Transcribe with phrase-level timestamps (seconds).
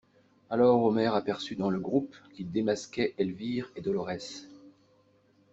[0.49, 4.49] Alors Omer aperçut dans le groupe qu'ils démasquaient Elvire et Dolorès.